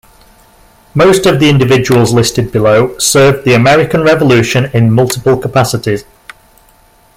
[0.95, 6.05] Most of the individuals listed below served the American Revolution in multiple capacities.